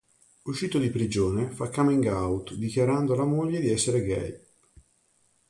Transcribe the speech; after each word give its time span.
Uscito 0.45 0.79
di 0.79 0.89
prigione, 0.89 1.51
fa 1.51 1.69
coming 1.69 2.05
out 2.07 2.55
dichiarando 2.55 3.13
alla 3.13 3.23
moglie 3.23 3.59
di 3.59 3.69
essere 3.69 4.01
gay. 4.01 4.41